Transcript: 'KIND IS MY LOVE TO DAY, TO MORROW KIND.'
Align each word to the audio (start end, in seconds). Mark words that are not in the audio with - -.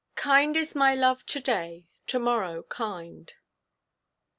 'KIND 0.15 0.57
IS 0.57 0.73
MY 0.73 0.95
LOVE 0.95 1.23
TO 1.27 1.39
DAY, 1.39 1.85
TO 2.07 2.17
MORROW 2.17 2.63
KIND.' 2.63 3.33